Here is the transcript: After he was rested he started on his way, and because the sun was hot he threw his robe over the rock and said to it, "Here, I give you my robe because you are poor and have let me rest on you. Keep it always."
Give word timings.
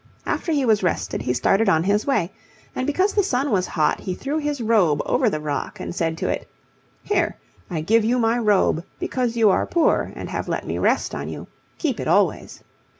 After 0.25 0.51
he 0.51 0.65
was 0.65 0.81
rested 0.81 1.21
he 1.21 1.31
started 1.33 1.69
on 1.69 1.83
his 1.83 2.07
way, 2.07 2.31
and 2.75 2.87
because 2.87 3.13
the 3.13 3.21
sun 3.21 3.51
was 3.51 3.67
hot 3.67 3.99
he 3.99 4.15
threw 4.15 4.39
his 4.39 4.59
robe 4.59 4.99
over 5.05 5.29
the 5.29 5.39
rock 5.39 5.79
and 5.79 5.93
said 5.93 6.17
to 6.17 6.27
it, 6.27 6.49
"Here, 7.03 7.37
I 7.69 7.81
give 7.81 8.03
you 8.03 8.17
my 8.17 8.39
robe 8.39 8.83
because 8.99 9.37
you 9.37 9.51
are 9.51 9.67
poor 9.67 10.11
and 10.15 10.27
have 10.31 10.47
let 10.47 10.65
me 10.65 10.79
rest 10.79 11.13
on 11.13 11.29
you. 11.29 11.45
Keep 11.77 11.99
it 11.99 12.07
always." 12.07 12.63